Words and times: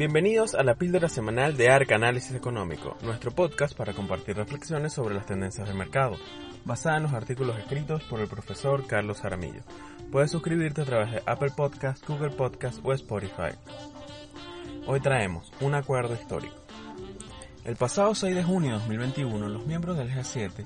Bienvenidos 0.00 0.54
a 0.54 0.62
la 0.62 0.76
píldora 0.76 1.10
semanal 1.10 1.58
de 1.58 1.68
ARC 1.68 1.92
Análisis 1.92 2.34
Económico, 2.34 2.96
nuestro 3.02 3.32
podcast 3.32 3.76
para 3.76 3.92
compartir 3.92 4.34
reflexiones 4.34 4.94
sobre 4.94 5.14
las 5.14 5.26
tendencias 5.26 5.68
del 5.68 5.76
mercado, 5.76 6.16
basada 6.64 6.96
en 6.96 7.02
los 7.02 7.12
artículos 7.12 7.58
escritos 7.58 8.02
por 8.04 8.18
el 8.20 8.26
profesor 8.26 8.86
Carlos 8.86 9.20
Jaramillo. 9.20 9.60
Puedes 10.10 10.30
suscribirte 10.30 10.80
a 10.80 10.84
través 10.86 11.12
de 11.12 11.22
Apple 11.26 11.50
Podcasts, 11.54 12.02
Google 12.08 12.30
Podcasts 12.30 12.80
o 12.82 12.94
Spotify. 12.94 13.52
Hoy 14.86 15.00
traemos 15.00 15.52
un 15.60 15.74
acuerdo 15.74 16.14
histórico. 16.14 16.56
El 17.66 17.76
pasado 17.76 18.14
6 18.14 18.34
de 18.34 18.42
junio 18.42 18.70
de 18.70 18.78
2021, 18.78 19.48
los 19.50 19.66
miembros 19.66 19.98
del 19.98 20.10
G7 20.10 20.64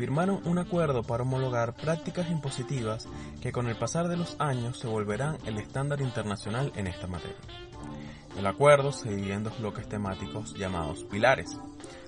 firmaron 0.00 0.40
un 0.46 0.56
acuerdo 0.56 1.02
para 1.02 1.24
homologar 1.24 1.74
prácticas 1.74 2.30
impositivas 2.30 3.06
que 3.42 3.52
con 3.52 3.66
el 3.66 3.76
pasar 3.76 4.08
de 4.08 4.16
los 4.16 4.34
años 4.38 4.78
se 4.78 4.86
volverán 4.86 5.36
el 5.44 5.58
estándar 5.58 6.00
internacional 6.00 6.72
en 6.74 6.86
esta 6.86 7.06
materia. 7.06 7.36
El 8.34 8.46
acuerdo 8.46 8.92
se 8.92 9.10
divide 9.10 9.34
en 9.34 9.44
dos 9.44 9.58
bloques 9.58 9.86
temáticos 9.90 10.54
llamados 10.54 11.04
pilares. 11.04 11.58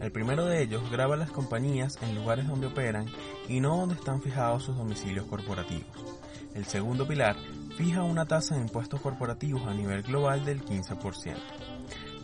El 0.00 0.10
primero 0.12 0.46
de 0.46 0.62
ellos 0.62 0.90
graba 0.90 1.18
las 1.18 1.30
compañías 1.30 1.98
en 2.00 2.14
lugares 2.14 2.48
donde 2.48 2.68
operan 2.68 3.04
y 3.50 3.60
no 3.60 3.76
donde 3.76 3.96
están 3.96 4.22
fijados 4.22 4.62
sus 4.62 4.78
domicilios 4.78 5.26
corporativos. 5.26 6.16
El 6.54 6.64
segundo 6.64 7.06
pilar 7.06 7.36
fija 7.76 8.02
una 8.02 8.24
tasa 8.24 8.54
de 8.54 8.62
impuestos 8.62 9.02
corporativos 9.02 9.66
a 9.66 9.74
nivel 9.74 10.02
global 10.04 10.42
del 10.46 10.64
15%. 10.64 11.73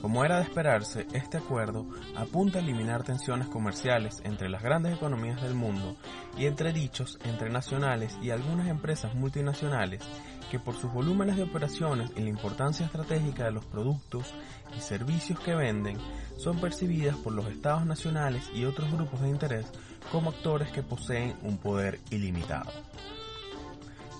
Como 0.00 0.24
era 0.24 0.36
de 0.38 0.44
esperarse, 0.44 1.06
este 1.12 1.36
acuerdo 1.36 1.86
apunta 2.16 2.58
a 2.58 2.62
eliminar 2.62 3.02
tensiones 3.02 3.48
comerciales 3.48 4.22
entre 4.24 4.48
las 4.48 4.62
grandes 4.62 4.94
economías 4.94 5.42
del 5.42 5.54
mundo 5.54 5.94
y 6.38 6.46
entre 6.46 6.72
dichos 6.72 7.18
entre 7.24 7.50
nacionales 7.50 8.16
y 8.22 8.30
algunas 8.30 8.68
empresas 8.68 9.14
multinacionales 9.14 10.02
que 10.50 10.58
por 10.58 10.74
sus 10.74 10.90
volúmenes 10.90 11.36
de 11.36 11.42
operaciones 11.42 12.10
y 12.16 12.22
la 12.22 12.30
importancia 12.30 12.86
estratégica 12.86 13.44
de 13.44 13.52
los 13.52 13.66
productos 13.66 14.32
y 14.76 14.80
servicios 14.80 15.38
que 15.40 15.54
venden 15.54 15.98
son 16.38 16.58
percibidas 16.60 17.16
por 17.16 17.34
los 17.34 17.46
estados 17.46 17.84
nacionales 17.84 18.50
y 18.54 18.64
otros 18.64 18.90
grupos 18.90 19.20
de 19.20 19.28
interés 19.28 19.66
como 20.10 20.30
actores 20.30 20.72
que 20.72 20.82
poseen 20.82 21.36
un 21.42 21.58
poder 21.58 22.00
ilimitado. 22.10 22.72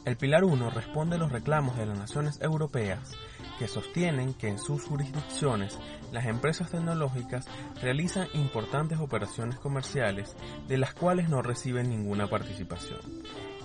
El 0.05 0.17
Pilar 0.17 0.45
1 0.45 0.70
responde 0.70 1.17
a 1.17 1.19
los 1.19 1.33
reclamos 1.33 1.77
de 1.77 1.86
las 1.86 1.98
naciones 1.98 2.41
europeas 2.41 3.12
que 3.61 3.69
sostienen 3.69 4.33
que 4.33 4.48
en 4.48 4.58
sus 4.58 4.86
jurisdicciones 4.86 5.78
las 6.12 6.25
empresas 6.25 6.70
tecnológicas 6.70 7.47
realizan 7.83 8.27
importantes 8.33 8.98
operaciones 8.98 9.58
comerciales 9.58 10.34
de 10.67 10.78
las 10.78 10.94
cuales 10.94 11.28
no 11.28 11.42
reciben 11.42 11.91
ninguna 11.91 12.27
participación. 12.27 13.00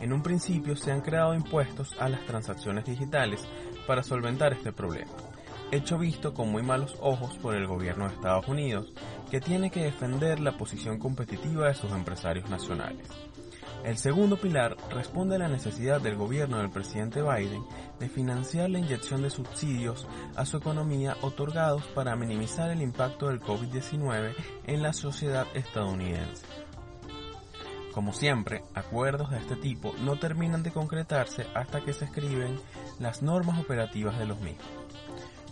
En 0.01 0.11
un 0.11 0.21
principio 0.21 0.75
se 0.75 0.91
han 0.91 0.99
creado 0.99 1.33
impuestos 1.33 1.95
a 1.97 2.09
las 2.09 2.25
transacciones 2.25 2.83
digitales 2.83 3.47
para 3.87 4.03
solventar 4.03 4.51
este 4.51 4.73
problema, 4.73 5.13
hecho 5.71 5.97
visto 5.97 6.33
con 6.33 6.51
muy 6.51 6.61
malos 6.61 6.97
ojos 6.99 7.37
por 7.37 7.55
el 7.55 7.65
gobierno 7.65 8.09
de 8.09 8.15
Estados 8.15 8.49
Unidos, 8.49 8.91
que 9.31 9.39
tiene 9.39 9.71
que 9.71 9.85
defender 9.85 10.41
la 10.41 10.57
posición 10.57 10.99
competitiva 10.99 11.69
de 11.69 11.73
sus 11.73 11.91
empresarios 11.93 12.49
nacionales. 12.49 13.07
El 13.85 13.99
segundo 13.99 14.35
pilar 14.35 14.75
responde 14.89 15.35
a 15.35 15.37
la 15.37 15.47
necesidad 15.47 16.01
del 16.01 16.15
gobierno 16.15 16.57
del 16.57 16.71
presidente 16.71 17.21
Biden 17.21 17.63
de 17.99 18.09
financiar 18.09 18.67
la 18.71 18.79
inyección 18.79 19.21
de 19.21 19.29
subsidios 19.29 20.07
a 20.35 20.43
su 20.43 20.57
economía 20.57 21.15
otorgados 21.21 21.85
para 21.93 22.15
minimizar 22.15 22.71
el 22.71 22.81
impacto 22.81 23.27
del 23.27 23.41
COVID-19 23.41 24.33
en 24.65 24.81
la 24.81 24.91
sociedad 24.91 25.45
estadounidense. 25.53 26.47
Como 27.93 28.11
siempre, 28.11 28.63
acuerdos 28.73 29.29
de 29.29 29.37
este 29.37 29.55
tipo 29.55 29.93
no 30.01 30.17
terminan 30.17 30.63
de 30.63 30.71
concretarse 30.71 31.45
hasta 31.53 31.81
que 31.81 31.93
se 31.93 32.05
escriben 32.05 32.57
las 32.97 33.21
normas 33.21 33.59
operativas 33.59 34.17
de 34.17 34.25
los 34.25 34.39
mismos. 34.39 34.65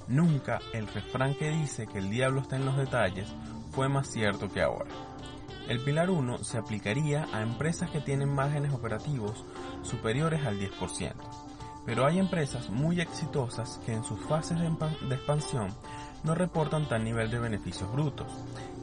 Nunca 0.07 0.59
el 0.73 0.88
refrán 0.88 1.35
que 1.35 1.51
dice 1.51 1.85
que 1.85 1.99
el 1.99 2.09
diablo 2.09 2.41
está 2.41 2.55
en 2.55 2.66
los 2.66 2.77
detalles 2.77 3.31
fue 3.69 3.89
más 3.89 4.07
cierto 4.07 4.49
que 4.49 4.63
ahora. 4.63 5.12
El 5.68 5.79
pilar 5.79 6.09
1 6.09 6.44
se 6.44 6.57
aplicaría 6.57 7.25
a 7.31 7.41
empresas 7.41 7.90
que 7.90 8.01
tienen 8.01 8.28
márgenes 8.34 8.74
operativos 8.74 9.46
superiores 9.81 10.46
al 10.46 10.59
10%, 10.59 11.13
pero 11.85 12.06
hay 12.06 12.19
empresas 12.19 12.69
muy 12.69 13.00
exitosas 13.00 13.79
que 13.85 13.94
en 13.94 14.03
sus 14.03 14.19
fases 14.25 14.59
de, 14.59 14.68
expansión 15.16 15.73
no 16.25 16.35
reportan 16.35 16.90
tal 16.90 17.06
nivel 17.06 17.31
de 17.31 17.40
beneficios 17.40 17.90
brutos, 17.94 18.28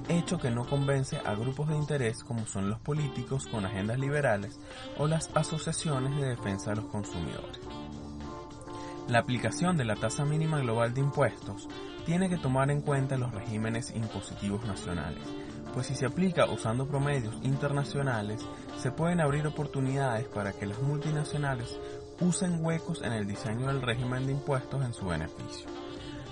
hecho 0.08 0.38
que 0.38 0.50
no 0.50 0.66
convence 0.66 1.18
a 1.18 1.34
grupos 1.34 1.68
de 1.68 1.76
interés 1.76 2.24
como 2.24 2.46
son 2.46 2.70
los 2.70 2.80
políticos 2.80 3.46
con 3.46 3.66
agendas 3.66 3.98
liberales 3.98 4.58
o 4.96 5.06
las 5.06 5.30
asociaciones 5.34 6.16
de 6.16 6.30
defensa 6.30 6.70
de 6.70 6.76
los 6.76 6.86
consumidores. 6.86 7.60
La 9.06 9.18
aplicación 9.18 9.76
de 9.76 9.84
la 9.84 9.96
tasa 9.96 10.24
mínima 10.24 10.60
global 10.60 10.94
de 10.94 11.00
impuestos 11.00 11.68
tiene 12.06 12.30
que 12.30 12.38
tomar 12.38 12.70
en 12.70 12.80
cuenta 12.80 13.18
los 13.18 13.32
regímenes 13.32 13.92
impositivos 13.94 14.64
nacionales, 14.64 15.24
pues 15.72 15.86
si 15.86 15.94
se 15.94 16.06
aplica 16.06 16.50
usando 16.50 16.86
promedios 16.86 17.34
internacionales, 17.42 18.44
se 18.78 18.90
pueden 18.90 19.20
abrir 19.20 19.46
oportunidades 19.46 20.26
para 20.28 20.52
que 20.52 20.66
las 20.66 20.80
multinacionales 20.82 21.78
usen 22.20 22.64
huecos 22.64 23.02
en 23.02 23.12
el 23.12 23.26
diseño 23.26 23.68
del 23.68 23.82
régimen 23.82 24.26
de 24.26 24.32
impuestos 24.32 24.84
en 24.84 24.92
su 24.92 25.06
beneficio. 25.06 25.68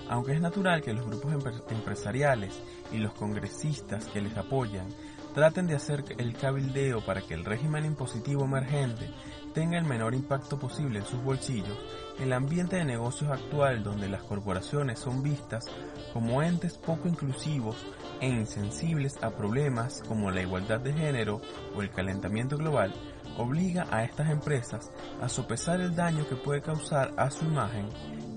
Aunque 0.08 0.32
es 0.32 0.40
natural 0.40 0.82
que 0.82 0.92
los 0.92 1.06
grupos 1.06 1.34
empresariales 1.70 2.58
y 2.92 2.98
los 2.98 3.12
congresistas 3.12 4.06
que 4.06 4.22
les 4.22 4.36
apoyan 4.36 4.86
traten 5.34 5.66
de 5.66 5.76
hacer 5.76 6.04
el 6.16 6.34
cabildeo 6.34 7.04
para 7.04 7.20
que 7.20 7.34
el 7.34 7.44
régimen 7.44 7.84
impositivo 7.84 8.44
emergente 8.44 9.10
tenga 9.58 9.76
el 9.76 9.84
menor 9.84 10.14
impacto 10.14 10.56
posible 10.56 11.00
en 11.00 11.04
sus 11.04 11.20
bolsillos, 11.20 11.76
el 12.20 12.32
ambiente 12.32 12.76
de 12.76 12.84
negocios 12.84 13.32
actual 13.32 13.82
donde 13.82 14.08
las 14.08 14.22
corporaciones 14.22 15.00
son 15.00 15.20
vistas 15.20 15.64
como 16.12 16.44
entes 16.44 16.78
poco 16.78 17.08
inclusivos 17.08 17.74
e 18.20 18.28
insensibles 18.28 19.20
a 19.20 19.30
problemas 19.30 20.00
como 20.06 20.30
la 20.30 20.42
igualdad 20.42 20.78
de 20.78 20.92
género 20.92 21.40
o 21.74 21.82
el 21.82 21.90
calentamiento 21.90 22.56
global, 22.56 22.94
obliga 23.36 23.88
a 23.90 24.04
estas 24.04 24.30
empresas 24.30 24.92
a 25.20 25.28
sopesar 25.28 25.80
el 25.80 25.96
daño 25.96 26.24
que 26.28 26.36
puede 26.36 26.62
causar 26.62 27.12
a 27.16 27.28
su 27.28 27.44
imagen 27.44 27.88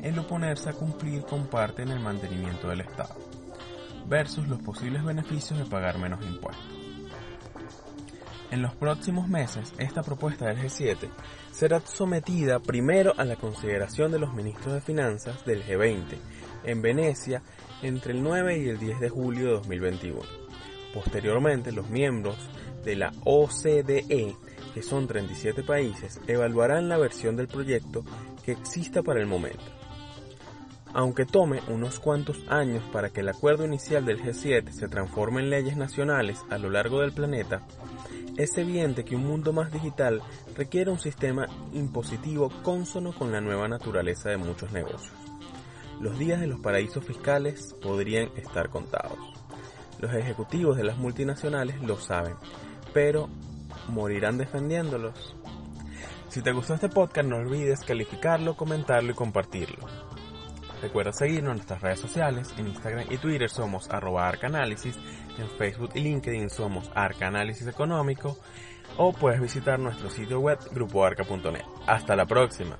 el 0.01 0.17
oponerse 0.17 0.71
a 0.71 0.73
cumplir 0.73 1.21
con 1.21 1.45
parte 1.45 1.83
en 1.83 1.89
el 1.89 1.99
mantenimiento 1.99 2.67
del 2.67 2.81
Estado, 2.81 3.13
versus 4.07 4.47
los 4.47 4.59
posibles 4.63 5.03
beneficios 5.03 5.59
de 5.59 5.65
pagar 5.65 5.99
menos 5.99 6.25
impuestos. 6.25 6.80
En 8.51 8.61
los 8.61 8.75
próximos 8.75 9.29
meses, 9.29 9.73
esta 9.77 10.03
propuesta 10.03 10.47
del 10.47 10.57
G7 10.57 11.09
será 11.53 11.79
sometida 11.79 12.59
primero 12.59 13.13
a 13.15 13.23
la 13.23 13.37
consideración 13.37 14.11
de 14.11 14.19
los 14.19 14.33
ministros 14.33 14.73
de 14.73 14.81
Finanzas 14.81 15.45
del 15.45 15.63
G20 15.63 16.17
en 16.65 16.81
Venecia 16.81 17.41
entre 17.81 18.11
el 18.11 18.21
9 18.21 18.57
y 18.57 18.67
el 18.67 18.77
10 18.77 18.99
de 18.99 19.09
julio 19.09 19.45
de 19.45 19.51
2021. 19.53 20.19
Posteriormente, 20.93 21.71
los 21.71 21.89
miembros 21.89 22.35
de 22.83 22.97
la 22.97 23.13
OCDE, 23.23 24.35
que 24.73 24.81
son 24.81 25.07
37 25.07 25.63
países, 25.63 26.19
evaluarán 26.27 26.89
la 26.89 26.97
versión 26.97 27.37
del 27.37 27.47
proyecto 27.47 28.03
que 28.43 28.51
exista 28.51 29.01
para 29.01 29.21
el 29.21 29.27
momento. 29.27 29.63
Aunque 30.93 31.25
tome 31.25 31.61
unos 31.69 31.99
cuantos 32.01 32.43
años 32.49 32.83
para 32.91 33.11
que 33.11 33.21
el 33.21 33.29
acuerdo 33.29 33.65
inicial 33.65 34.03
del 34.03 34.21
G7 34.21 34.71
se 34.71 34.89
transforme 34.89 35.41
en 35.41 35.49
leyes 35.49 35.77
nacionales 35.77 36.41
a 36.49 36.57
lo 36.57 36.69
largo 36.69 36.99
del 36.99 37.13
planeta, 37.13 37.61
es 38.37 38.57
evidente 38.57 39.03
que 39.05 39.15
un 39.15 39.25
mundo 39.25 39.53
más 39.53 39.71
digital 39.71 40.21
requiere 40.55 40.91
un 40.91 40.99
sistema 40.99 41.47
impositivo 41.73 42.49
consono 42.63 43.13
con 43.13 43.31
la 43.31 43.41
nueva 43.41 43.67
naturaleza 43.67 44.29
de 44.29 44.37
muchos 44.37 44.71
negocios 44.71 45.21
los 46.01 46.17
días 46.17 46.41
de 46.41 46.47
los 46.47 46.59
paraísos 46.59 47.05
fiscales 47.05 47.75
podrían 47.81 48.29
estar 48.35 48.69
contados. 48.69 49.19
Los 49.99 50.13
ejecutivos 50.13 50.75
de 50.75 50.83
las 50.83 50.97
multinacionales 50.97 51.79
lo 51.81 51.97
saben, 51.99 52.35
pero 52.91 53.29
morirán 53.87 54.37
defendiéndolos. 54.39 55.35
Si 56.29 56.41
te 56.41 56.51
gustó 56.53 56.73
este 56.73 56.89
podcast 56.89 57.27
no 57.27 57.37
olvides 57.37 57.81
calificarlo, 57.81 58.55
comentarlo 58.55 59.11
y 59.11 59.15
compartirlo. 59.15 59.85
Recuerda 60.81 61.13
seguirnos 61.13 61.51
en 61.51 61.57
nuestras 61.57 61.81
redes 61.81 61.99
sociales, 61.99 62.53
en 62.57 62.67
Instagram 62.67 63.05
y 63.09 63.17
Twitter 63.17 63.49
somos 63.49 63.89
arroba 63.89 64.27
arcanálisis, 64.27 64.97
en 65.37 65.49
Facebook 65.57 65.91
y 65.93 65.99
LinkedIn 66.01 66.49
somos 66.49 66.91
arcanálisis 66.95 67.67
económico 67.67 68.37
o 68.97 69.13
puedes 69.13 69.39
visitar 69.39 69.79
nuestro 69.79 70.09
sitio 70.09 70.39
web 70.39 70.59
grupoarca.net. 70.71 71.63
Hasta 71.85 72.15
la 72.15 72.25
próxima. 72.25 72.77